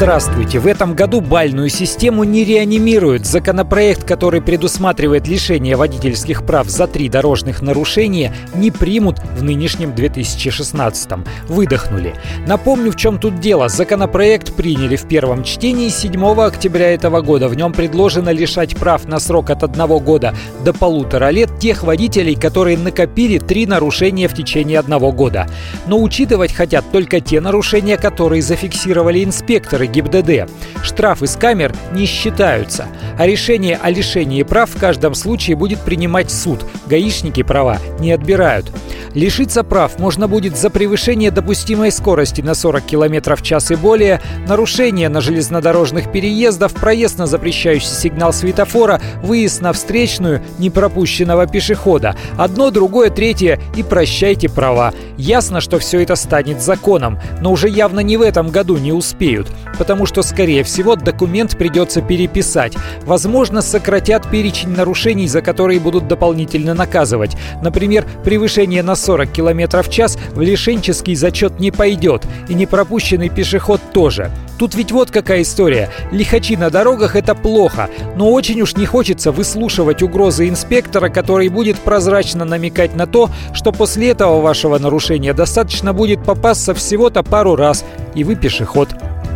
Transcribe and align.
Здравствуйте! 0.00 0.60
В 0.60 0.66
этом 0.66 0.94
году 0.94 1.20
бальную 1.20 1.68
систему 1.68 2.24
не 2.24 2.42
реанимируют. 2.42 3.26
Законопроект, 3.26 4.02
который 4.02 4.40
предусматривает 4.40 5.28
лишение 5.28 5.76
водительских 5.76 6.46
прав 6.46 6.70
за 6.70 6.86
три 6.86 7.10
дорожных 7.10 7.60
нарушения, 7.60 8.34
не 8.54 8.70
примут 8.70 9.18
в 9.36 9.42
нынешнем 9.42 9.94
2016 9.94 11.10
-м. 11.10 11.28
Выдохнули. 11.48 12.14
Напомню, 12.46 12.92
в 12.92 12.96
чем 12.96 13.18
тут 13.18 13.40
дело. 13.40 13.68
Законопроект 13.68 14.54
приняли 14.54 14.96
в 14.96 15.06
первом 15.06 15.44
чтении 15.44 15.90
7 15.90 16.46
октября 16.46 16.94
этого 16.94 17.20
года. 17.20 17.48
В 17.48 17.54
нем 17.54 17.74
предложено 17.74 18.30
лишать 18.30 18.78
прав 18.78 19.06
на 19.06 19.20
срок 19.20 19.50
от 19.50 19.62
одного 19.64 20.00
года 20.00 20.34
до 20.64 20.72
полутора 20.72 21.28
лет 21.28 21.58
тех 21.58 21.82
водителей, 21.82 22.36
которые 22.36 22.78
накопили 22.78 23.38
три 23.38 23.66
нарушения 23.66 24.28
в 24.28 24.32
течение 24.32 24.78
одного 24.78 25.12
года. 25.12 25.46
Но 25.86 26.00
учитывать 26.00 26.54
хотят 26.54 26.86
только 26.90 27.20
те 27.20 27.42
нарушения, 27.42 27.98
которые 27.98 28.40
зафиксировали 28.40 29.22
инспекторы 29.22 29.89
ГИБДД. 29.90 30.50
Штрафы 30.82 31.26
с 31.26 31.36
камер 31.36 31.74
не 31.92 32.06
считаются, 32.06 32.86
а 33.18 33.26
решение 33.26 33.78
о 33.80 33.90
лишении 33.90 34.42
прав 34.42 34.70
в 34.70 34.78
каждом 34.78 35.14
случае 35.14 35.56
будет 35.56 35.80
принимать 35.80 36.30
суд. 36.30 36.64
Гаишники 36.86 37.42
права 37.42 37.78
не 37.98 38.12
отбирают. 38.12 38.70
Лишиться 39.14 39.64
прав 39.64 39.98
можно 39.98 40.28
будет 40.28 40.56
за 40.56 40.70
превышение 40.70 41.30
допустимой 41.30 41.90
скорости 41.90 42.40
на 42.42 42.54
40 42.54 42.84
км 42.84 43.34
в 43.34 43.42
час 43.42 43.70
и 43.70 43.74
более, 43.74 44.20
нарушение 44.46 45.08
на 45.08 45.20
железнодорожных 45.20 46.12
переездах, 46.12 46.72
проезд 46.72 47.18
на 47.18 47.26
запрещающий 47.26 47.88
сигнал 47.88 48.32
светофора, 48.32 49.00
выезд 49.22 49.62
на 49.62 49.72
встречную 49.72 50.42
непропущенного 50.58 51.46
пешехода. 51.46 52.14
Одно, 52.38 52.70
другое, 52.70 53.10
третье 53.10 53.60
и 53.76 53.82
прощайте 53.82 54.48
права. 54.48 54.94
Ясно, 55.16 55.60
что 55.60 55.78
все 55.78 56.02
это 56.02 56.14
станет 56.14 56.62
законом, 56.62 57.18
но 57.40 57.50
уже 57.50 57.68
явно 57.68 58.00
не 58.00 58.16
в 58.16 58.22
этом 58.22 58.50
году 58.50 58.76
не 58.76 58.92
успеют, 58.92 59.48
потому 59.76 60.06
что, 60.06 60.22
скорее 60.22 60.62
всего, 60.62 60.94
документ 60.94 61.58
придется 61.58 62.00
переписать. 62.00 62.74
Возможно, 63.06 63.62
сократят 63.62 64.30
перечень 64.30 64.70
нарушений, 64.70 65.26
за 65.26 65.42
которые 65.42 65.80
будут 65.80 66.08
дополнительно 66.08 66.74
наказывать. 66.74 67.36
Например, 67.62 68.04
превышение 68.24 68.82
на 68.82 68.94
40 68.94 69.30
км 69.32 69.82
в 69.82 69.90
час 69.90 70.18
в 70.32 70.40
лишенческий 70.40 71.14
зачет 71.14 71.58
не 71.60 71.70
пойдет, 71.70 72.22
и 72.48 72.54
непропущенный 72.54 73.28
пешеход 73.28 73.80
тоже. 73.92 74.30
Тут 74.58 74.74
ведь 74.74 74.92
вот 74.92 75.10
какая 75.10 75.42
история. 75.42 75.88
Лихачи 76.12 76.56
на 76.56 76.68
дорогах– 76.68 77.16
это 77.16 77.34
плохо, 77.34 77.88
но 78.16 78.30
очень 78.30 78.60
уж 78.60 78.76
не 78.76 78.84
хочется 78.84 79.32
выслушивать 79.32 80.02
угрозы 80.02 80.48
инспектора, 80.48 81.08
который 81.08 81.48
будет 81.48 81.78
прозрачно 81.78 82.44
намекать 82.44 82.94
на 82.94 83.06
то, 83.06 83.30
что 83.54 83.72
после 83.72 84.10
этого 84.10 84.40
вашего 84.40 84.78
нарушения 84.78 85.32
достаточно 85.32 85.94
будет 85.94 86.22
попасться 86.22 86.74
всего-то 86.74 87.22
пару 87.22 87.56
раз, 87.56 87.84
и 88.14 88.22
вы 88.22 88.34
пешеход. 88.34 88.90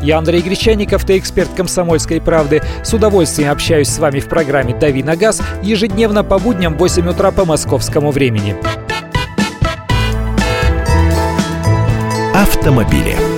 Я 0.05 0.19
Андрей 0.19 0.43
Гречаников, 0.43 1.07
ты 1.07 1.17
эксперт 1.17 1.49
«Комсомольской 1.57 2.21
правды». 2.21 2.61
С 2.83 2.93
удовольствием 2.93 3.51
общаюсь 3.51 3.89
с 3.89 3.99
вами 3.99 4.21
в 4.21 4.29
программе 4.29 4.75
«Дави 4.75 5.03
на 5.03 5.17
газ» 5.17 5.41
ежедневно 5.63 6.23
по 6.23 6.39
будням 6.39 6.75
в 6.75 6.79
8 6.79 7.09
утра 7.09 7.31
по 7.31 7.47
московскому 7.47 8.11
времени. 8.11 8.55
Автомобили. 12.35 13.34